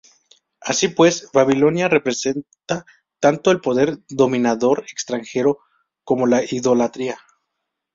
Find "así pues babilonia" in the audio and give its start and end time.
0.61-1.87